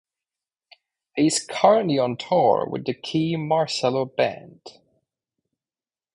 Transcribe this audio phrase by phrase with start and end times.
[1.15, 4.79] He is currently on tour with the Kee Marcello Band.